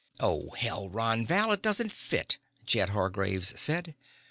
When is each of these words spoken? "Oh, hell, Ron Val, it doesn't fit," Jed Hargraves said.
"Oh, 0.19 0.49
hell, 0.57 0.89
Ron 0.89 1.27
Val, 1.27 1.51
it 1.51 1.61
doesn't 1.61 1.91
fit," 1.91 2.39
Jed 2.65 2.89
Hargraves 2.89 3.53
said. 3.61 3.93